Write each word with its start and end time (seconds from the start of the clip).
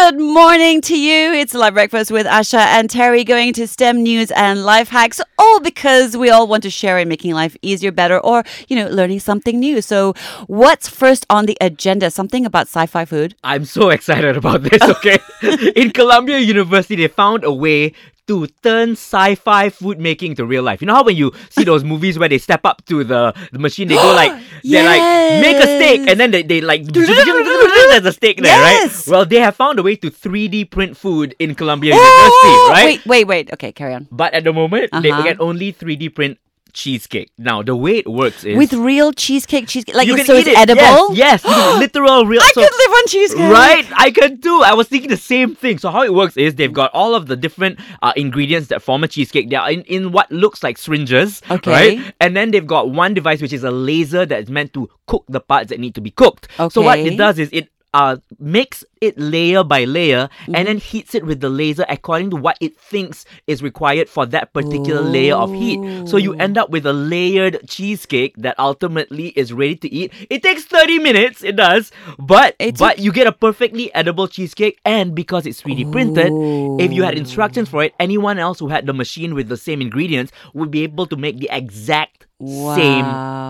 Good 0.00 0.20
morning 0.20 0.80
to 0.82 0.96
you. 0.96 1.32
It's 1.32 1.54
Lite 1.54 1.74
Breakfast 1.74 2.12
with 2.12 2.24
Asha 2.24 2.58
and 2.58 2.88
Terry 2.88 3.24
going 3.24 3.52
to 3.54 3.66
STEM 3.66 4.04
news 4.04 4.30
and 4.30 4.64
life 4.64 4.88
hacks, 4.88 5.20
all 5.36 5.58
because 5.58 6.16
we 6.16 6.30
all 6.30 6.46
want 6.46 6.62
to 6.62 6.70
share 6.70 7.00
in 7.00 7.08
making 7.08 7.34
life 7.34 7.56
easier, 7.62 7.90
better, 7.90 8.20
or, 8.20 8.44
you 8.68 8.76
know, 8.76 8.88
learning 8.88 9.18
something 9.18 9.58
new. 9.58 9.82
So, 9.82 10.14
what's 10.46 10.88
first 10.88 11.26
on 11.28 11.46
the 11.46 11.58
agenda? 11.60 12.12
Something 12.12 12.46
about 12.46 12.68
sci 12.68 12.86
fi 12.86 13.04
food? 13.06 13.34
I'm 13.42 13.64
so 13.64 13.90
excited 13.96 14.36
about 14.36 14.62
this, 14.62 14.80
okay? 14.80 15.18
In 15.74 15.90
Columbia 15.90 16.38
University, 16.38 16.94
they 16.94 17.08
found 17.08 17.42
a 17.42 17.52
way 17.52 17.92
to 18.28 18.46
turn 18.62 18.92
sci-fi 18.92 19.68
food 19.70 19.98
making 19.98 20.34
to 20.36 20.44
real 20.46 20.62
life. 20.62 20.80
You 20.80 20.86
know 20.86 20.94
how 20.94 21.04
when 21.04 21.16
you 21.16 21.32
see 21.50 21.64
those 21.64 21.82
movies 21.92 22.18
where 22.18 22.28
they 22.28 22.38
step 22.38 22.64
up 22.64 22.84
to 22.86 23.02
the, 23.04 23.34
the 23.52 23.58
machine, 23.58 23.88
they 23.88 23.96
go 23.96 24.14
like 24.14 24.32
they 24.64 24.84
like 24.84 25.40
make 25.42 25.56
a 25.56 25.66
steak 25.66 26.08
and 26.08 26.20
then 26.20 26.30
they, 26.30 26.42
they 26.42 26.60
like 26.60 26.84
there's 26.92 28.04
a 28.06 28.12
steak 28.12 28.36
there, 28.40 28.52
Yes. 28.54 29.08
right? 29.08 29.12
Well, 29.12 29.24
they 29.26 29.40
have 29.40 29.56
found 29.56 29.78
a 29.78 29.82
way 29.82 29.96
to 29.96 30.10
3D 30.10 30.70
print 30.70 30.96
food 30.96 31.34
in 31.38 31.54
Columbia 31.54 31.94
Oh, 31.94 31.98
University, 31.98 32.54
right? 32.70 32.84
Wait, 32.86 33.06
wait, 33.06 33.24
wait. 33.26 33.52
Okay, 33.54 33.72
carry 33.72 33.94
on. 33.94 34.06
But 34.12 34.34
at 34.34 34.44
the 34.44 34.52
moment, 34.52 34.90
they 35.02 35.10
Uh-huh. 35.10 35.22
can 35.24 35.36
only 35.40 35.72
3D 35.72 36.14
print 36.14 36.38
cheesecake. 36.78 37.30
Now, 37.36 37.62
the 37.62 37.74
way 37.74 37.98
it 37.98 38.06
works 38.08 38.44
is 38.44 38.56
With 38.56 38.72
real 38.72 39.12
cheesecake, 39.12 39.66
cheesecake, 39.66 39.96
like 39.96 40.06
you 40.06 40.14
it's, 40.14 40.24
can 40.24 40.26
so 40.26 40.34
eat 40.38 40.46
it's 40.46 40.48
it. 40.48 40.58
edible. 40.58 41.14
Yes, 41.14 41.42
yes 41.44 41.44
you 41.44 41.78
literal 41.84 42.24
real. 42.24 42.40
I 42.40 42.50
so- 42.54 42.62
could 42.62 42.76
live 42.78 42.92
on 42.98 43.06
cheesecake. 43.08 43.52
Right, 43.52 43.86
I 43.96 44.10
can 44.12 44.40
too. 44.40 44.62
I 44.64 44.74
was 44.74 44.86
thinking 44.88 45.10
the 45.10 45.16
same 45.16 45.54
thing. 45.56 45.78
So 45.78 45.90
how 45.90 46.02
it 46.04 46.14
works 46.14 46.36
is 46.36 46.54
they've 46.54 46.72
got 46.72 46.90
all 46.94 47.14
of 47.14 47.26
the 47.26 47.36
different 47.36 47.80
uh, 48.00 48.12
ingredients 48.16 48.68
that 48.68 48.80
form 48.80 49.02
a 49.04 49.08
cheesecake. 49.08 49.50
They 49.50 49.56
are 49.56 49.70
in, 49.70 49.82
in 49.82 50.12
what 50.12 50.30
looks 50.30 50.62
like 50.62 50.78
syringes, 50.78 51.42
Okay. 51.50 51.70
right? 51.98 52.14
And 52.20 52.36
then 52.36 52.52
they've 52.52 52.66
got 52.66 52.90
one 52.90 53.12
device 53.12 53.42
which 53.42 53.52
is 53.52 53.64
a 53.64 53.70
laser 53.72 54.24
that's 54.24 54.48
meant 54.48 54.72
to 54.74 54.88
cook 55.06 55.24
the 55.28 55.40
parts 55.40 55.70
that 55.70 55.80
need 55.80 55.94
to 55.96 56.00
be 56.00 56.10
cooked. 56.12 56.46
Okay. 56.60 56.72
So 56.72 56.82
what 56.82 56.98
it 57.00 57.16
does 57.18 57.38
is 57.38 57.50
it 57.52 57.68
uh 57.94 58.16
makes 58.38 58.84
it 59.00 59.18
layer 59.18 59.62
by 59.64 59.84
layer 59.84 60.28
Mm-hmm. 60.28 60.54
and 60.54 60.68
then 60.68 60.78
heats 60.78 61.14
it 61.14 61.24
with 61.24 61.40
the 61.40 61.48
laser 61.48 61.84
according 61.88 62.30
to 62.30 62.36
what 62.36 62.56
it 62.60 62.76
thinks 62.78 63.24
is 63.46 63.62
required 63.62 64.08
for 64.08 64.26
that 64.26 64.52
particular 64.52 65.00
layer 65.02 65.34
of 65.34 65.52
heat. 65.52 65.78
So 66.08 66.16
you 66.16 66.34
end 66.34 66.56
up 66.58 66.70
with 66.70 66.86
a 66.86 66.92
layered 66.92 67.60
cheesecake 67.68 68.34
that 68.38 68.58
ultimately 68.58 69.28
is 69.28 69.52
ready 69.52 69.76
to 69.76 69.88
eat. 69.92 70.12
It 70.30 70.42
takes 70.42 70.64
30 70.64 70.98
minutes, 70.98 71.44
it 71.44 71.56
does, 71.56 71.92
but 72.18 72.54
It's 72.58 72.78
but 72.80 72.98
you 72.98 73.12
get 73.12 73.26
a 73.26 73.32
perfectly 73.32 73.92
edible 73.94 74.28
cheesecake 74.28 74.78
and 74.84 75.14
because 75.14 75.46
it's 75.46 75.62
3D 75.62 75.90
printed, 75.92 76.32
if 76.80 76.92
you 76.92 77.02
had 77.02 77.16
instructions 77.16 77.68
for 77.68 77.82
it, 77.84 77.94
anyone 78.00 78.38
else 78.38 78.58
who 78.58 78.68
had 78.68 78.86
the 78.86 78.92
machine 78.94 79.34
with 79.34 79.48
the 79.48 79.56
same 79.56 79.80
ingredients 79.80 80.32
would 80.54 80.70
be 80.70 80.82
able 80.82 81.06
to 81.06 81.16
make 81.16 81.38
the 81.38 81.48
exact 81.52 82.17
Wow. 82.40 82.76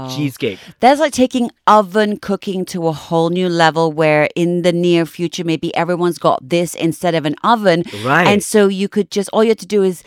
same 0.08 0.17
cheesecake. 0.17 0.58
That's 0.81 0.98
like 0.98 1.12
taking 1.12 1.50
oven 1.67 2.17
cooking 2.17 2.64
to 2.67 2.89
a 2.89 2.92
whole 2.92 3.28
new 3.28 3.48
level 3.48 3.92
where 3.92 4.28
in 4.34 4.62
the 4.62 4.72
near 4.72 5.05
future, 5.05 5.44
maybe 5.44 5.75
everyone's 5.77 6.19
got 6.19 6.48
this 6.48 6.75
instead 6.75 7.14
of 7.14 7.27
an 7.27 7.34
oven. 7.44 7.84
Right. 8.03 8.27
And 8.27 8.42
so 8.42 8.66
you 8.69 8.89
could 8.89 9.11
just, 9.11 9.28
all 9.33 9.44
you 9.44 9.50
have 9.50 9.59
to 9.59 9.66
do 9.66 9.83
is 9.83 10.03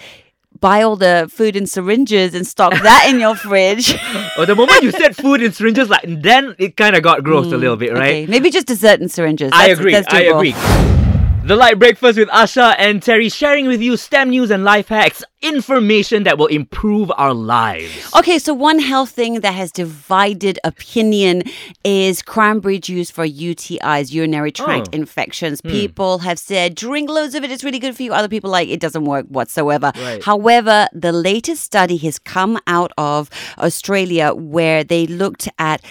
buy 0.60 0.82
all 0.82 0.96
the 0.96 1.30
food 1.32 1.56
in 1.56 1.66
syringes 1.68 2.34
and 2.34 2.46
stock 2.46 2.72
that 2.74 3.08
in 3.10 3.20
your 3.20 3.36
fridge. 3.36 3.96
Oh, 4.38 4.46
the 4.46 4.56
moment 4.56 4.82
you 4.82 4.92
said 4.92 5.16
food 5.16 5.42
in 5.42 5.52
syringes, 5.52 5.90
like 5.90 6.06
then 6.08 6.56
it 6.58 6.78
kind 6.78 6.96
of 6.96 7.04
got 7.04 7.22
gross 7.22 7.48
a 7.48 7.56
hmm, 7.56 7.62
little 7.62 7.76
bit, 7.76 7.92
right? 7.92 8.02
Okay, 8.02 8.26
maybe 8.28 8.50
just 8.50 8.66
dessert 8.66 9.02
in 9.02 9.10
syringes. 9.10 9.52
I 9.54 9.68
That's- 9.68 9.80
agree. 9.80 9.92
that's 9.92 10.14
I 10.14 10.22
agree. 10.22 11.01
The 11.44 11.56
Lite 11.56 11.80
Breakfast 11.80 12.20
with 12.20 12.30
Asha 12.30 12.76
and 12.78 13.02
Terry 13.02 13.28
sharing 13.28 13.66
with 13.68 13.82
you 13.82 13.98
STEM 13.98 14.30
news 14.30 14.52
and 14.52 14.64
life 14.64 14.90
hacks, 14.90 15.24
information 15.42 16.22
that 16.24 16.38
will 16.38 16.46
improve 16.46 17.12
our 17.18 17.34
lives. 17.34 18.14
Okay, 18.16 18.38
so 18.38 18.54
one 18.54 18.78
health 18.78 19.10
thing 19.10 19.40
that 19.40 19.56
has 19.56 19.72
divided 19.72 20.60
opinion 20.64 21.42
is 21.84 22.22
cranberry 22.22 22.78
juice 22.78 23.10
for 23.10 23.26
UTIs, 23.26 24.14
urinary 24.14 24.52
oh. 24.60 24.64
tract 24.66 24.90
Oh. 24.94 24.98
infections. 24.98 25.62
Hmm. 25.62 25.70
People 25.70 26.20
have 26.20 26.38
said 26.38 26.76
drink 26.76 27.10
loads 27.10 27.34
of 27.34 27.44
it, 27.44 27.50
it's 27.52 27.64
really 27.64 27.80
good 27.80 27.96
for 27.98 28.04
you. 28.04 28.14
Other 28.14 28.30
people 28.30 28.52
like 28.52 28.70
it 28.70 28.80
doesn't 28.80 29.06
work 29.06 29.26
whatsoever. 29.26 29.92
Right. 29.96 30.24
However, 30.24 30.88
the 30.94 31.12
latest 31.12 31.64
study 31.64 31.98
has 31.98 32.20
come 32.20 32.60
out 32.68 32.92
of 33.00 33.32
Australia 33.58 34.36
where 34.36 34.84
they 34.84 35.08
looked 35.08 35.50
at 35.58 35.82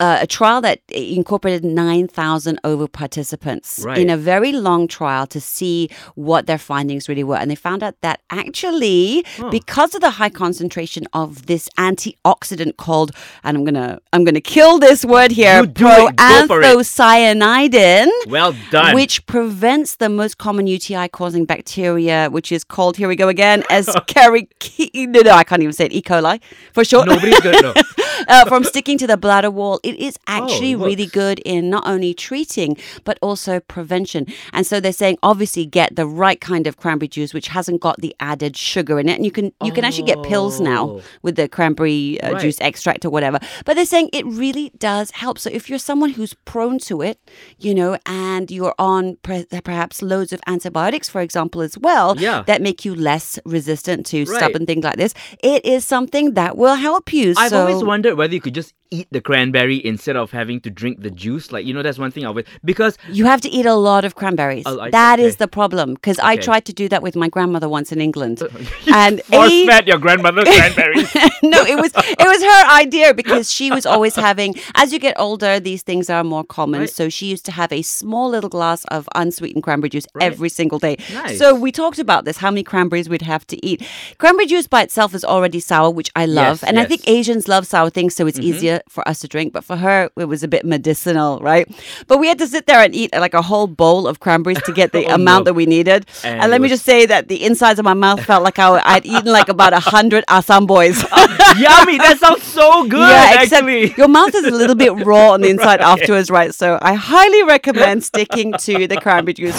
uh, 0.00 0.18
a 0.22 0.26
trial 0.26 0.60
that 0.62 0.80
incorporated 0.88 1.64
9,000 1.64 2.58
over 2.64 2.88
participants 2.88 3.80
Right. 3.84 3.98
in 3.98 4.08
a 4.10 4.16
very 4.16 4.52
long 4.52 4.88
trial 4.88 5.26
to 5.28 5.40
see 5.40 5.88
what 6.14 6.46
their 6.46 6.58
findings 6.58 7.08
really 7.08 7.22
were. 7.24 7.36
And 7.36 7.50
they 7.50 7.54
found 7.54 7.82
out 7.82 7.94
that 8.00 8.20
actually, 8.30 9.24
because 9.50 9.94
of 9.94 10.00
the 10.00 10.10
high 10.10 10.30
concentration 10.30 11.06
of 11.12 11.46
this 11.46 11.68
antioxidant 11.78 12.76
called, 12.76 13.10
and 13.44 13.56
I'm 13.56 13.64
gonna 13.64 14.00
I'm 14.12 14.24
gonna 14.24 14.40
kill 14.40 14.78
this 14.78 15.04
word 15.04 15.30
here, 15.32 15.60
You 15.60 15.66
do 15.66 15.86
it. 15.88 16.16
Go 16.16 16.46
for 16.46 16.60
it. 16.62 16.64
proanthocyanidin. 16.64 18.08
Well 18.28 18.54
done. 18.70 18.94
Which 18.94 19.24
prevents 19.26 19.96
the 19.96 20.08
most 20.08 20.38
common 20.38 20.66
UTI 20.66 21.08
causing 21.08 21.44
bacteria, 21.44 22.28
which 22.30 22.50
is 22.52 22.64
called, 22.64 22.96
here 22.96 23.08
we 23.08 23.16
go 23.16 23.28
again, 23.28 23.62
as 23.70 23.86
Escherichia, 23.86 25.08
no, 25.08 25.20
no, 25.20 25.32
I 25.32 25.44
can't 25.44 25.62
even 25.62 25.72
say 25.72 25.86
it, 25.86 25.92
E. 25.92 26.02
coli 26.02 26.40
for 26.72 26.84
short 26.84 27.06
Nobody's 27.08 27.40
good. 27.40 27.56
No. 27.62 27.74
Uh, 28.28 28.44
from 28.46 28.64
sticking 28.64 28.98
to 28.98 29.06
the 29.06 29.16
bladder 29.16 29.50
wall. 29.50 29.80
It 29.82 29.96
is 29.96 30.18
actually 30.26 30.72
it 30.72 30.76
really 30.78 31.06
good 31.06 31.38
in 31.40 31.70
not 31.70 31.86
only 31.86 32.14
treating 32.14 32.76
but 33.04 33.18
also 33.22 33.60
prevention. 33.60 34.26
And 34.52 34.66
so 34.66 34.80
they're 34.80 34.92
saying 34.92 35.18
obviously 35.22 35.66
get 35.66 35.96
the 35.96 36.06
right 36.06 36.40
kind 36.40 36.66
of 36.66 36.76
cranberry 36.76 37.08
juice 37.08 37.32
which 37.34 37.48
hasn't 37.48 37.80
got 37.80 38.00
the 38.00 38.14
added 38.20 38.56
sugar 38.56 38.98
in 39.00 39.08
it. 39.08 39.14
And 39.16 39.24
you 39.24 39.30
can 39.30 39.52
you 39.64 39.72
can 39.72 39.84
actually 39.84 40.04
get 40.04 40.22
pills 40.22 40.60
now 40.60 40.80
Oh. 40.80 41.02
with 41.22 41.36
the 41.36 41.48
cranberry 41.48 42.20
uh, 42.20 42.32
Right. 42.32 42.40
juice 42.42 42.58
extract 42.60 43.04
or 43.04 43.10
whatever. 43.10 43.38
But 43.64 43.74
they're 43.74 43.84
saying 43.84 44.10
it 44.12 44.24
really 44.26 44.70
does 44.78 45.10
help. 45.12 45.38
So 45.38 45.50
if 45.52 45.68
you're 45.68 45.78
someone 45.78 46.10
who's 46.10 46.34
prone 46.44 46.78
to 46.80 47.02
it, 47.02 47.18
you 47.58 47.74
know, 47.74 47.98
and 48.06 48.50
you're 48.50 48.74
on 48.78 49.16
pre- 49.22 49.46
perhaps 49.64 50.02
loads 50.02 50.32
of 50.32 50.40
antibiotics, 50.46 51.08
for 51.08 51.20
example, 51.20 51.60
as 51.62 51.76
well, 51.78 52.16
Yeah. 52.18 52.42
that 52.46 52.62
make 52.62 52.84
you 52.84 52.94
less 52.94 53.38
resistant 53.44 54.06
to 54.06 54.24
Right. 54.24 54.36
stubborn 54.38 54.66
things 54.66 54.84
like 54.84 54.96
this, 54.96 55.12
it 55.42 55.64
is 55.64 55.84
something 55.84 56.34
that 56.34 56.56
will 56.56 56.74
help 56.76 57.12
you. 57.12 57.34
I've 57.36 57.50
so, 57.50 57.60
always 57.66 57.82
wondered 57.84 58.09
whether 58.16 58.34
you 58.34 58.40
could 58.40 58.54
just 58.54 58.74
eat 58.90 59.06
the 59.10 59.20
cranberry 59.20 59.84
instead 59.84 60.16
of 60.16 60.30
having 60.32 60.60
to 60.62 60.70
drink 60.70 61.02
the 61.02 61.10
juice. 61.10 61.52
Like, 61.52 61.64
you 61.66 61.72
know, 61.74 61.82
that's 61.82 61.98
one 61.98 62.10
thing 62.10 62.24
I 62.24 62.28
always. 62.28 62.46
Because 62.64 62.98
You 63.10 63.24
have 63.26 63.40
to 63.42 63.48
eat 63.48 63.66
a 63.66 63.74
lot 63.74 64.04
of 64.04 64.14
cranberries. 64.14 64.64
Oh, 64.66 64.80
I- 64.80 64.90
That 64.90 65.20
is 65.20 65.34
okay. 65.34 65.44
the 65.44 65.48
problem. 65.48 65.94
Because 65.94 66.18
I 66.18 66.36
tried 66.36 66.64
to 66.66 66.72
do 66.72 66.88
that 66.88 67.02
with 67.02 67.14
my 67.16 67.28
grandmother 67.28 67.68
once 67.68 67.92
in 67.92 68.00
England, 68.00 68.42
and 68.92 69.22
force 69.32 69.52
a- 69.52 69.66
fed 69.66 69.86
your 69.86 69.98
grandmother 69.98 70.42
cranberries. 70.44 71.14
no, 71.42 71.62
it 71.64 71.76
was 71.76 71.92
it 71.96 72.26
was 72.34 72.42
her 72.42 72.62
idea 72.82 73.14
because 73.14 73.52
she 73.52 73.70
was 73.70 73.86
always 73.86 74.16
having. 74.16 74.54
As 74.74 74.92
you 74.92 74.98
get 74.98 75.14
older, 75.18 75.60
these 75.60 75.82
things 75.82 76.10
are 76.10 76.24
more 76.24 76.44
common. 76.44 76.80
Right. 76.80 76.90
So 76.90 77.08
she 77.08 77.26
used 77.26 77.44
to 77.46 77.52
have 77.52 77.72
a 77.72 77.82
small 77.82 78.28
little 78.30 78.50
glass 78.50 78.84
of 78.86 79.08
unsweetened 79.14 79.62
cranberry 79.62 79.90
juice 79.90 80.06
Right. 80.14 80.24
every 80.24 80.48
single 80.48 80.78
day. 80.78 80.96
Nice. 81.12 81.38
So 81.38 81.54
we 81.54 81.70
talked 81.72 81.98
about 81.98 82.24
this: 82.24 82.38
how 82.38 82.50
many 82.50 82.62
cranberries 82.64 83.08
we'd 83.08 83.22
have 83.22 83.46
to 83.48 83.56
eat. 83.64 83.82
Cranberry 84.18 84.46
juice 84.46 84.66
by 84.66 84.82
itself 84.82 85.14
is 85.14 85.24
already 85.24 85.60
sour, 85.60 85.90
which 85.90 86.10
I 86.16 86.26
love, 86.26 86.60
Yes, 86.62 86.64
and 86.64 86.78
I 86.78 86.82
yes. 86.82 86.90
Mm-hmm. 86.90 87.02
think 87.04 87.18
Asians 87.18 87.48
love 87.48 87.66
sour 87.66 87.90
things, 87.90 88.14
so 88.16 88.26
it's 88.26 88.38
easier 88.40 88.79
for 88.88 89.06
us 89.08 89.20
to 89.20 89.28
drink. 89.28 89.52
But 89.52 89.64
for 89.64 89.76
her, 89.76 90.10
it 90.16 90.24
was 90.26 90.42
a 90.42 90.48
bit 90.48 90.64
medicinal, 90.64 91.38
right? 91.40 91.68
But 92.06 92.18
we 92.18 92.28
had 92.28 92.38
to 92.38 92.46
sit 92.46 92.66
there 92.66 92.80
and 92.80 92.94
eat 92.94 93.12
like 93.12 93.34
a 93.34 93.42
whole 93.42 93.66
bowl 93.66 94.06
of 94.06 94.20
cranberries 94.20 94.62
to 94.62 94.72
get 94.72 94.92
the 94.92 95.06
Oh, 95.10 95.14
amount 95.14 95.42
no. 95.42 95.50
that 95.50 95.54
we 95.54 95.66
needed. 95.66 96.06
And 96.24 96.40
And, 96.40 96.50
let 96.50 96.60
me 96.60 96.68
just 96.68 96.84
say 96.84 97.06
that 97.06 97.28
the 97.28 97.42
insides 97.44 97.78
of 97.78 97.84
my 97.84 97.94
mouth 97.94 98.24
felt 98.24 98.42
like 98.44 98.58
I, 98.58 98.80
I'd 98.84 99.06
eaten 99.06 99.32
like 99.32 99.48
about 99.48 99.72
a 99.72 99.80
hundred 99.80 100.24
asam 100.28 100.66
bois. 100.66 100.92
Oh, 101.12 101.54
yummy! 101.58 101.98
That 101.98 102.18
sounds 102.20 102.44
so 102.44 102.84
good, 102.86 103.00
yeah, 103.00 103.42
except 103.42 103.66
your 103.98 104.06
mouth 104.08 104.32
is 104.34 104.44
a 104.44 104.50
little 104.52 104.76
bit 104.76 104.92
raw 105.04 105.30
on 105.32 105.40
the 105.40 105.48
inside 105.54 105.80
afterwards, 105.80 106.30
right? 106.30 106.54
So 106.54 106.78
I 106.80 106.94
highly 106.94 107.42
recommend 107.42 108.04
sticking 108.04 108.52
to 108.52 108.86
the 108.86 108.96
cranberry 109.00 109.34
juice. 109.34 109.58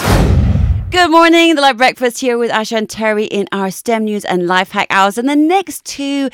Good 0.90 1.10
morning, 1.10 1.54
the 1.54 1.62
Lite 1.62 1.78
Breakfast 1.78 2.18
here 2.20 2.36
with 2.38 2.50
Asha 2.50 2.76
and 2.76 2.88
Terry 2.88 3.24
in 3.24 3.46
our 3.50 3.70
STEM 3.70 4.04
news 4.04 4.24
and 4.26 4.46
life 4.46 4.70
hack 4.72 4.88
hours. 4.90 5.16
And 5.16 5.26
the 5.28 5.36
next 5.36 5.84
two 5.86 6.28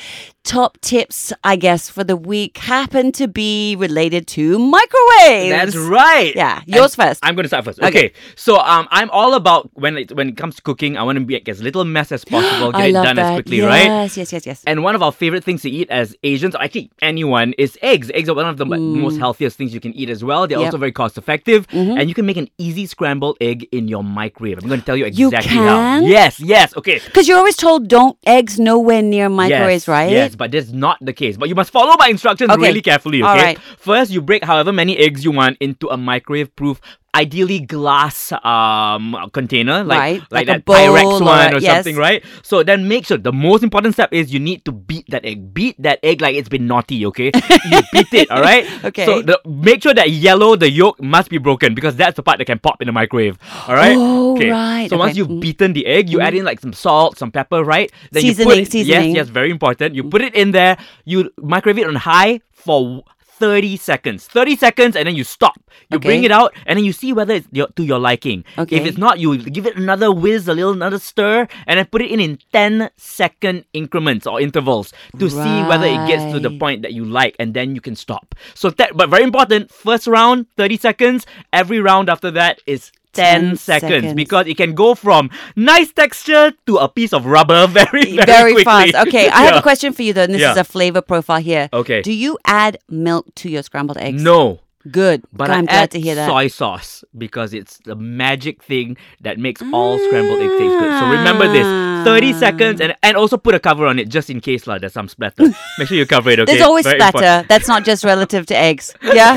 top 0.49 0.81
tips, 0.81 1.31
I 1.43 1.55
guess, 1.55 1.89
for 1.89 2.03
the 2.03 2.15
week 2.17 2.57
happen 2.57 3.11
to 3.13 3.27
be 3.27 3.75
related 3.77 4.25
to 4.29 4.57
microwaves. 4.57 5.49
That's 5.49 5.75
right. 5.75 6.33
Yeah, 6.35 6.61
yours 6.65 6.97
And 6.97 7.07
first. 7.09 7.19
I'm 7.21 7.35
gonna 7.35 7.47
start 7.47 7.65
first. 7.65 7.79
Okay. 7.79 7.87
Okay. 7.89 8.13
So 8.35 8.57
um, 8.57 8.87
I'm 8.89 9.09
all 9.11 9.35
about 9.35 9.69
when 9.73 9.95
it 9.97 10.15
when 10.15 10.29
it 10.29 10.37
comes 10.37 10.55
to 10.55 10.61
cooking. 10.63 10.97
I 10.97 11.03
want 11.03 11.17
to 11.17 11.23
make 11.25 11.47
as 11.47 11.61
little 11.61 11.85
mess 11.85 12.11
as 12.11 12.25
possible, 12.35 12.71
get 12.71 12.89
it 12.89 12.93
done 12.93 13.15
that. 13.17 13.25
as 13.33 13.35
quickly, 13.37 13.57
yes, 13.57 13.65
right? 13.67 13.85
Yes, 13.85 14.17
yes, 14.17 14.33
yes, 14.33 14.45
yes. 14.47 14.63
And 14.65 14.81
one 14.83 14.95
of 14.95 15.03
our 15.03 15.11
favorite 15.11 15.43
things 15.43 15.61
to 15.61 15.69
eat 15.69 15.87
as 15.91 16.15
Asians, 16.23 16.55
or 16.55 16.63
actually 16.63 16.89
anyone, 17.01 17.53
is 17.59 17.77
eggs. 17.83 18.09
Eggs 18.15 18.27
are 18.29 18.33
one 18.35 18.47
of 18.47 18.57
the 18.57 18.65
most 18.65 19.17
healthiest 19.19 19.55
things 19.57 19.71
you 19.73 19.79
can 19.79 19.93
eat 19.93 20.09
as 20.09 20.23
well. 20.23 20.47
They're 20.47 20.57
Mm. 20.57 20.61
Yep. 20.61 20.65
Mm-hmm. 20.69 20.75
also 20.75 20.77
very 20.79 20.91
cost 20.91 21.17
effective, 21.17 21.67
and 21.71 22.09
you 22.09 22.15
can 22.15 22.25
make 22.25 22.37
an 22.37 22.49
easy 22.57 22.85
scrambled 22.87 23.37
egg 23.39 23.67
in 23.71 23.87
your 23.87 24.03
microwave. 24.03 24.57
I'm 24.61 24.67
going 24.67 24.79
to 24.79 24.85
tell 24.85 24.97
you 24.97 25.05
You 25.05 25.27
exactly 25.27 25.57
how. 25.57 25.77
can? 25.77 26.03
Yes, 26.05 26.39
yes. 26.39 26.75
Okay. 26.75 26.99
Because 27.05 27.27
you're 27.27 27.37
always 27.37 27.55
told 27.55 27.87
don't 27.87 28.17
eggs 28.25 28.59
nowhere 28.59 29.01
near 29.03 29.29
microwaves, 29.29 29.85
yes, 29.85 29.87
right? 29.87 30.11
Yes, 30.11 30.35
but 30.39 30.51
that's 30.51 30.71
not 30.71 30.97
the 31.01 31.13
case. 31.13 31.37
But 31.37 31.49
you 31.49 31.53
must 31.55 31.69
follow 31.71 31.95
my 31.99 32.07
instructions 32.07 32.49
Okay. 32.49 32.61
really 32.61 32.81
carefully, 32.81 33.21
okay? 33.21 33.29
All 33.29 33.35
right. 33.37 33.59
First, 33.77 34.09
you 34.09 34.21
break 34.21 34.43
however 34.43 34.71
many 34.73 34.97
eggs 34.97 35.23
you 35.23 35.31
want 35.31 35.57
into 35.59 35.87
a 35.89 35.97
microwave 35.97 36.55
proof 36.55 36.81
ideally 37.15 37.59
glass 37.59 38.31
um 38.43 39.15
container, 39.33 39.83
like 39.83 39.99
Right, 39.99 40.21
like, 40.31 40.47
like 40.47 40.47
a 40.47 40.51
that 40.59 40.65
Pyrex 40.65 41.21
or 41.21 41.23
one 41.23 41.53
or 41.53 41.59
yes. 41.59 41.73
something, 41.83 41.95
right? 41.95 42.23
So 42.43 42.63
then 42.63 42.87
make 42.87 43.05
sure 43.05 43.17
the 43.17 43.33
most 43.33 43.63
important 43.63 43.93
step 43.95 44.13
is 44.13 44.31
you 44.33 44.39
need 44.39 44.63
to 44.65 44.71
beat 44.71 45.05
that 45.09 45.25
egg. 45.25 45.53
Beat 45.53 45.75
that 45.81 45.99
egg 46.03 46.21
like 46.21 46.35
it's 46.35 46.49
been 46.49 46.67
naughty, 46.67 47.05
okay? 47.07 47.31
you 47.65 47.81
beat 47.91 48.13
it, 48.13 48.29
all 48.31 48.41
right? 48.41 48.65
Okay. 48.85 49.05
So 49.05 49.21
the, 49.21 49.39
make 49.45 49.81
sure 49.83 49.93
that 49.93 50.09
yellow, 50.11 50.55
the 50.55 50.69
yolk 50.69 51.01
must 51.01 51.29
be 51.29 51.37
broken 51.37 51.73
because 51.73 51.95
that's 51.95 52.15
the 52.15 52.23
part 52.23 52.37
that 52.37 52.45
can 52.45 52.59
pop 52.59 52.81
in 52.81 52.85
the 52.87 52.91
microwave. 52.93 53.37
All 53.67 53.75
right. 53.75 53.95
Oh, 53.97 54.33
okay. 54.35 54.49
right, 54.51 54.89
So 54.89 54.97
once 54.97 55.15
you've 55.17 55.27
Mm. 55.29 55.41
beaten 55.41 55.73
the 55.73 55.85
egg, 55.85 56.09
you 56.09 56.21
add 56.21 56.33
in 56.33 56.45
like 56.45 56.59
some 56.59 56.73
salt, 56.73 57.17
some 57.17 57.31
pepper, 57.31 57.63
right? 57.63 57.91
Then 58.11 58.25
you 58.25 58.35
put 58.35 58.57
it, 58.57 58.71
seasoning. 58.71 59.15
Yes, 59.15 59.15
yes, 59.15 59.27
very 59.29 59.49
important. 59.51 59.95
You 59.95 60.03
put 60.05 60.21
it 60.21 60.33
in 60.35 60.51
there. 60.51 60.77
You 61.05 61.29
microwave 61.41 61.77
it 61.79 61.87
on 61.87 61.95
high 61.95 62.41
for. 62.51 63.03
30 63.39 63.77
seconds. 63.77 64.27
30 64.27 64.55
seconds 64.55 64.95
and 64.95 65.07
then 65.07 65.15
you 65.15 65.23
stop. 65.23 65.59
You 65.89 65.99
bring 65.99 66.23
it 66.23 66.31
out 66.31 66.53
and 66.65 66.77
then 66.77 66.85
you 66.85 66.93
see 66.93 67.13
whether 67.13 67.33
it's 67.33 67.47
your, 67.51 67.67
to 67.75 67.83
your 67.83 67.99
liking. 67.99 68.43
Okay. 68.57 68.75
if 68.75 68.85
it's 68.85 68.97
not 68.97 69.19
you 69.19 69.37
give 69.37 69.65
it 69.65 69.75
another 69.75 70.11
whiz 70.11 70.47
a 70.47 70.53
little 70.53 70.73
another 70.73 70.99
stir 70.99 71.47
and 71.65 71.77
then 71.79 71.85
put 71.85 72.01
it 72.01 72.11
in 72.11 72.19
in 72.19 72.37
10 72.53 72.89
second 72.97 73.65
increments 73.73 74.27
or 74.27 74.41
intervals 74.41 74.93
to 75.17 75.29
see 75.29 75.63
whether 75.63 75.85
it 75.85 76.07
gets 76.07 76.31
to 76.33 76.39
the 76.39 76.51
point 76.59 76.81
that 76.81 76.93
you 76.93 77.05
like 77.05 77.35
and 77.39 77.53
then 77.53 77.73
you 77.75 77.81
can 77.81 77.95
stop. 77.95 78.35
So 78.53 78.69
that 78.71 78.95
but 78.95 79.09
very 79.09 79.23
important 79.23 79.71
first 79.71 80.05
round 80.07 80.45
30 80.57 80.77
seconds. 80.77 81.25
Every 81.53 81.79
round 81.79 82.09
after 82.09 82.29
that 82.31 82.61
is 82.65 82.91
10, 83.13 83.41
10 83.41 83.55
seconds, 83.57 83.81
seconds. 83.91 84.13
because 84.13 84.47
it 84.47 84.55
can 84.57 84.73
go 84.75 84.93
from 84.95 85.29
nice 85.55 85.91
texture 85.91 86.53
to 86.67 86.77
a 86.77 86.87
piece 86.87 87.11
of 87.13 87.25
rubber 87.25 87.67
very 87.79 88.15
very, 88.15 88.25
Very 88.25 88.53
quickly. 88.53 88.91
fast. 88.91 89.07
Okay, 89.07 89.29
I 89.29 89.43
have 89.43 89.55
a 89.55 89.61
question 89.69 89.93
for 89.93 90.03
you 90.03 90.13
though, 90.13 90.23
and 90.23 90.33
this 90.33 90.41
Yeah. 90.41 90.51
is 90.51 90.57
a 90.57 90.63
flavor 90.63 91.01
profile 91.01 91.41
here. 91.41 91.69
Okay. 91.73 92.01
Do 92.01 92.13
you 92.13 92.37
add 92.45 92.77
milk 92.89 93.25
to 93.35 93.49
your 93.49 93.63
scrambled 93.63 93.97
eggs? 93.97 94.21
no 94.21 94.59
Good. 94.89 95.23
but 95.33 95.49
I'm 95.49 95.63
I 95.63 95.65
glad 95.67 95.83
add 95.83 95.91
to 95.91 95.99
hear 95.99 96.15
that. 96.15 96.27
soy 96.29 96.47
sauce 96.47 97.03
because 97.17 97.53
it's 97.53 97.79
the 97.83 97.95
magic 97.95 98.63
thing 98.63 98.95
that 99.21 99.37
makes 99.37 99.61
all 99.73 99.99
scrambled 100.07 100.39
egg 100.39 100.49
taste 100.57 100.77
good. 100.79 100.99
So 100.99 101.05
remember 101.09 101.47
this: 101.51 101.67
thirty 102.07 102.31
Ah. 102.33 102.39
seconds, 102.39 102.79
and 102.79 102.95
and 103.03 103.17
also 103.17 103.35
put 103.37 103.53
a 103.55 103.59
cover 103.59 103.85
on 103.85 103.99
it 103.99 104.07
just 104.07 104.29
in 104.29 104.39
case 104.39 104.65
lah. 104.67 104.77
There's 104.79 104.93
some 104.93 105.09
splatter. 105.09 105.51
Make 105.77 105.87
sure 105.89 105.97
you 105.97 106.05
cover 106.05 106.29
it. 106.31 106.39
Okay. 106.45 106.53
There's 106.53 106.63
always 106.65 106.85
Very 106.85 106.97
splatter. 106.97 107.17
important. 107.17 107.49
That's 107.49 107.67
not 107.67 107.83
just 107.83 108.05
relative 108.05 108.45
to 108.47 108.55
eggs. 108.55 108.93
Yeah. 109.03 109.35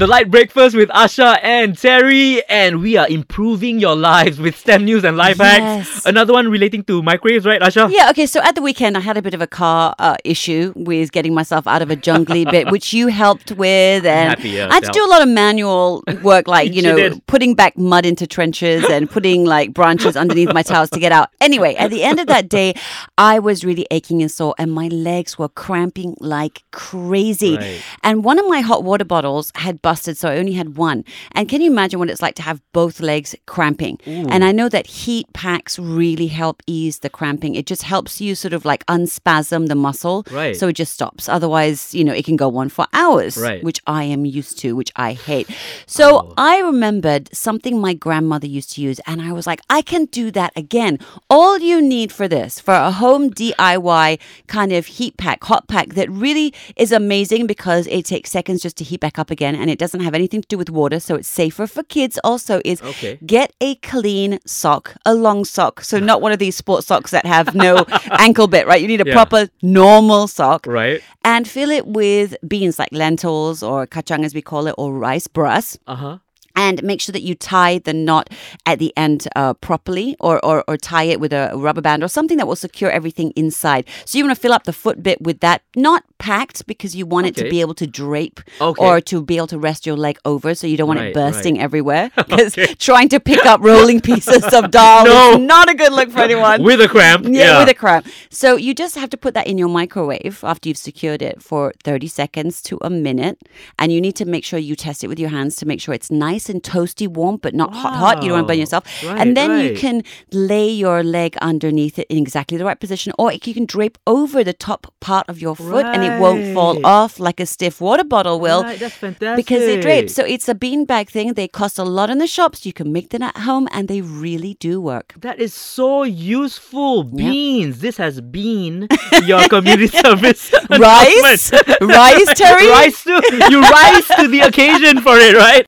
The 0.00 0.06
Lite 0.06 0.30
Breakfast 0.30 0.74
with 0.74 0.88
Asha 0.88 1.38
and 1.42 1.76
Terry, 1.76 2.42
and 2.48 2.80
we 2.80 2.96
are 2.96 3.06
improving 3.06 3.78
your 3.78 3.94
lives 3.94 4.40
with 4.40 4.56
STEM 4.56 4.86
news 4.86 5.04
and 5.04 5.14
life 5.14 5.36
Yes. 5.38 5.60
hacks. 5.90 6.06
Another 6.06 6.32
one 6.32 6.48
relating 6.48 6.82
to 6.84 7.02
microwaves, 7.02 7.44
right, 7.44 7.60
Asha? 7.60 7.92
Yeah, 7.92 8.08
okay, 8.08 8.24
so 8.24 8.40
at 8.40 8.54
the 8.54 8.62
weekend, 8.62 8.96
I 8.96 9.00
had 9.00 9.18
a 9.18 9.22
bit 9.22 9.34
of 9.34 9.42
a 9.42 9.46
car 9.46 9.94
uh, 9.98 10.16
issue 10.24 10.72
with 10.74 11.12
getting 11.12 11.34
myself 11.34 11.66
out 11.66 11.82
of 11.82 11.90
a 11.90 11.96
jungly 11.96 12.46
bit, 12.50 12.70
which 12.70 12.94
you 12.94 13.08
helped 13.08 13.52
with. 13.52 14.06
And 14.06 14.30
happy, 14.30 14.48
yeah, 14.48 14.68
I 14.70 14.74
had 14.76 14.84
to 14.84 14.86
to 14.86 14.92
do 14.94 15.04
a 15.04 15.10
lot 15.10 15.20
of 15.20 15.28
manual 15.28 16.02
work, 16.22 16.48
like, 16.48 16.72
you 16.76 16.80
know, 16.80 16.96
did. 16.96 17.26
putting 17.26 17.54
back 17.54 17.76
mud 17.76 18.06
into 18.06 18.26
trenches 18.26 18.82
and 18.88 19.10
putting 19.10 19.44
like 19.44 19.74
branches 19.74 20.16
underneath 20.16 20.54
my 20.54 20.62
towels 20.62 20.88
to 20.90 20.98
get 20.98 21.12
out. 21.12 21.28
Anyway, 21.42 21.74
at 21.74 21.90
the 21.90 22.04
end 22.04 22.18
of 22.18 22.26
that 22.28 22.48
day, 22.48 22.72
I 23.18 23.38
was 23.38 23.66
really 23.66 23.86
aching 23.90 24.22
and 24.22 24.30
sore, 24.32 24.54
and 24.58 24.72
my 24.72 24.88
legs 24.88 25.38
were 25.38 25.50
cramping 25.50 26.16
like 26.20 26.62
crazy. 26.70 27.58
Right. 27.58 27.82
And 28.02 28.24
one 28.24 28.38
of 28.38 28.48
my 28.48 28.62
hot 28.62 28.82
water 28.82 29.04
bottles 29.04 29.52
had 29.56 29.82
busted, 29.90 30.16
so 30.16 30.28
I 30.28 30.36
only 30.38 30.52
had 30.52 30.76
one. 30.76 31.04
And 31.32 31.48
can 31.48 31.60
you 31.60 31.68
imagine 31.68 31.98
what 31.98 32.08
it's 32.12 32.22
like 32.22 32.36
to 32.36 32.42
have 32.42 32.58
both 32.72 33.00
legs 33.00 33.34
cramping? 33.46 33.98
And 34.06 34.44
I 34.44 34.52
know 34.52 34.68
that 34.76 34.86
heat 34.86 35.26
packs 35.32 35.80
really 35.80 36.28
help 36.28 36.62
ease 36.68 37.00
the 37.00 37.10
cramping. 37.18 37.56
It 37.56 37.66
just 37.66 37.82
helps 37.82 38.20
you 38.20 38.36
sort 38.36 38.54
of 38.58 38.64
like 38.64 38.86
unspasm 38.86 39.66
the 39.66 39.74
muscle. 39.74 40.18
Right. 40.30 40.54
So 40.56 40.68
it 40.68 40.74
just 40.74 40.92
stops. 40.92 41.28
Otherwise, 41.28 41.92
you 41.92 42.04
know, 42.04 42.12
it 42.20 42.24
can 42.24 42.36
go 42.36 42.56
on 42.56 42.68
for 42.68 42.86
hours, 42.92 43.36
Right. 43.36 43.64
which 43.64 43.80
I 43.86 44.04
am 44.04 44.22
used 44.40 44.54
to, 44.62 44.76
which 44.76 44.92
I 44.94 45.10
hate. 45.14 45.48
So 45.86 46.04
oh. 46.06 46.34
I 46.36 46.60
remembered 46.60 47.24
something 47.34 47.80
my 47.80 47.94
grandmother 47.94 48.46
used 48.46 48.70
to 48.74 48.80
use, 48.88 49.00
and 49.08 49.20
I 49.20 49.32
was 49.32 49.46
like, 49.50 49.60
I 49.68 49.82
can 49.82 50.04
do 50.20 50.30
that 50.38 50.52
again. 50.54 50.98
All 51.28 51.58
you 51.58 51.82
need 51.82 52.12
for 52.12 52.28
this, 52.28 52.60
for 52.60 52.74
a 52.74 52.92
home 52.92 53.24
DIY 53.30 54.20
kind 54.46 54.72
of 54.72 54.86
heat 54.86 55.16
pack, 55.16 55.42
hot 55.50 55.66
pack 55.66 55.88
that 55.98 56.08
really 56.10 56.54
is 56.76 56.92
amazing 56.92 57.48
because 57.48 57.88
it 57.88 58.04
takes 58.04 58.30
seconds 58.30 58.62
just 58.62 58.76
to 58.76 58.84
heat 58.84 59.00
back 59.00 59.18
up 59.18 59.30
again 59.32 59.56
and 59.56 59.68
it 59.68 59.79
doesn't 59.80 60.00
have 60.06 60.14
anything 60.20 60.40
to 60.42 60.48
do 60.54 60.58
with 60.62 60.70
water, 60.70 60.98
so 61.00 61.12
it's 61.16 61.28
safer 61.42 61.66
for 61.66 61.82
kids 61.96 62.18
also, 62.22 62.60
is 62.64 62.80
Okay. 62.82 63.18
get 63.26 63.52
a 63.60 63.74
clean 63.90 64.38
sock, 64.46 64.94
a 65.04 65.14
long 65.14 65.44
sock. 65.44 65.82
So 65.90 65.98
not 65.98 66.22
one 66.26 66.32
of 66.32 66.38
these 66.38 66.56
sports 66.56 66.86
socks 66.86 67.10
that 67.16 67.26
have 67.26 67.54
no 67.54 67.72
ankle 68.26 68.46
bit, 68.54 68.66
right? 68.66 68.80
You 68.80 68.88
need 68.94 69.00
a 69.00 69.08
Yeah. 69.10 69.14
proper 69.20 69.48
normal 69.62 70.28
sock 70.28 70.66
Right. 70.66 71.00
and 71.24 71.48
fill 71.48 71.70
it 71.70 71.86
with 72.00 72.36
beans 72.46 72.78
like 72.78 72.92
lentils 72.92 73.62
or 73.62 73.86
kachang 73.86 74.24
as 74.24 74.32
we 74.34 74.42
call 74.42 74.66
it 74.70 74.74
or 74.78 74.88
rice 74.92 75.26
bras 75.26 75.78
Uh 75.86 75.96
huh. 76.04 76.16
and 76.56 76.82
make 76.90 77.00
sure 77.00 77.12
that 77.16 77.22
you 77.28 77.34
tie 77.34 77.78
the 77.88 77.94
knot 78.06 78.26
at 78.66 78.78
the 78.82 78.92
end 78.96 79.20
uh, 79.36 79.54
properly 79.54 80.08
or, 80.20 80.34
or, 80.44 80.56
or 80.68 80.76
tie 80.76 81.04
it 81.12 81.18
with 81.22 81.32
a 81.32 81.44
rubber 81.54 81.80
band 81.80 82.02
or 82.04 82.08
something 82.08 82.36
that 82.38 82.46
will 82.48 82.56
secure 82.68 82.90
everything 82.90 83.28
inside. 83.36 83.84
So 84.04 84.18
you 84.18 84.24
want 84.24 84.36
to 84.36 84.40
fill 84.44 84.52
up 84.52 84.64
the 84.64 84.72
foot 84.82 85.02
bit 85.02 85.18
with 85.22 85.38
that, 85.46 85.62
not 85.76 86.02
packed 86.20 86.66
because 86.66 86.94
you 86.94 87.04
want 87.06 87.26
it 87.26 87.34
to 87.36 87.44
be 87.50 87.60
able 87.60 87.74
to 87.74 87.86
drape 87.86 88.40
Okay. 88.60 88.84
or 88.84 89.00
to 89.10 89.22
be 89.22 89.36
able 89.38 89.46
to 89.48 89.58
rest 89.58 89.86
your 89.86 89.96
leg 89.96 90.18
over 90.24 90.54
so 90.54 90.66
you 90.66 90.76
don't 90.76 90.86
want 90.88 91.00
Right, 91.00 91.08
it 91.08 91.14
bursting 91.14 91.54
right. 91.56 91.64
everywhere 91.64 92.10
because 92.16 92.56
Okay. 92.58 92.74
trying 92.74 93.08
to 93.08 93.18
pick 93.20 93.44
up 93.46 93.60
rolling 93.62 94.00
pieces 94.00 94.44
of 94.52 94.70
dal 94.76 95.04
No. 95.06 95.32
is 95.32 95.38
not 95.38 95.68
a 95.70 95.74
good 95.74 95.92
look 95.92 96.10
for 96.10 96.20
anyone. 96.20 96.62
With 96.62 96.80
a 96.80 96.88
cramp. 96.88 97.26
Yeah, 97.28 97.58
with 97.60 97.68
a 97.68 97.74
cramp. 97.74 98.06
So 98.30 98.56
you 98.56 98.74
just 98.74 98.94
have 98.96 99.10
to 99.10 99.16
put 99.16 99.32
that 99.34 99.46
in 99.46 99.56
your 99.58 99.68
microwave 99.68 100.44
after 100.44 100.68
you've 100.68 100.76
secured 100.78 101.22
it 101.22 101.42
for 101.42 101.72
30 101.84 102.06
seconds 102.06 102.60
to 102.68 102.78
a 102.82 102.90
minute. 102.90 103.38
And 103.78 103.92
you 103.92 104.00
need 104.00 104.16
to 104.16 104.24
make 104.24 104.44
sure 104.44 104.58
you 104.58 104.76
test 104.76 105.02
it 105.04 105.08
with 105.08 105.18
your 105.18 105.30
hands 105.30 105.56
to 105.56 105.66
make 105.66 105.80
sure 105.80 105.94
it's 105.94 106.10
nice 106.10 106.48
and 106.48 106.62
toasty 106.62 107.08
warm, 107.08 107.36
but 107.38 107.54
not 107.54 107.72
hot, 107.74 107.94
hot. 107.94 108.22
You 108.22 108.28
don't 108.28 108.38
want 108.38 108.48
to 108.48 108.52
burn 108.52 108.58
yourself. 108.60 108.84
Right, 109.04 109.18
and 109.20 109.36
then 109.36 109.50
you 109.64 109.74
can 109.76 110.02
lay 110.32 110.68
your 110.68 111.02
leg 111.02 111.36
underneath 111.40 111.98
it 111.98 112.06
in 112.10 112.18
exactly 112.18 112.58
the 112.58 112.64
right 112.64 112.78
position, 112.78 113.12
or 113.18 113.32
you 113.32 113.54
can 113.54 113.64
drape 113.64 113.96
over 114.06 114.44
the 114.44 114.52
top 114.52 114.92
part 115.00 115.28
of 115.28 115.40
your 115.40 115.56
foot 115.56 115.86
and 115.86 116.02
it 116.04 116.09
won't 116.18 116.54
fall 116.54 116.84
off 116.84 117.20
like 117.20 117.38
a 117.40 117.46
stiff 117.46 117.80
water 117.80 118.04
bottle 118.04 118.40
will. 118.40 118.62
Right, 118.62 118.78
that's 118.78 118.94
fantastic. 118.94 119.36
Because 119.44 119.62
it 119.62 119.82
drapes. 119.82 120.14
So 120.14 120.24
it's 120.24 120.48
a 120.48 120.54
beanbag 120.54 121.08
thing. 121.08 121.34
They 121.34 121.48
cost 121.48 121.78
a 121.78 121.84
lot 121.84 122.10
in 122.10 122.18
the 122.18 122.26
shops. 122.26 122.64
You 122.64 122.72
can 122.72 122.92
make 122.92 123.10
them 123.10 123.22
at 123.22 123.36
home 123.38 123.68
and 123.72 123.88
they 123.88 124.00
really 124.00 124.54
do 124.54 124.80
work. 124.80 125.14
That 125.18 125.38
is 125.38 125.52
so 125.54 126.02
useful. 126.02 127.04
Beans. 127.04 127.80
This 127.80 127.96
has 127.98 128.20
been 128.20 128.88
your 129.24 129.46
community 129.48 129.86
service. 130.06 130.52
Rice? 130.70 131.52
Rice, 131.80 132.34
Terry? 132.34 132.68
Rise 132.70 133.02
to 133.04 133.20
you 133.50 133.60
rise 133.62 134.06
to 134.18 134.28
the 134.28 134.40
occasion 134.40 135.00
for 135.00 135.16
it, 135.18 135.34
right? 135.34 135.58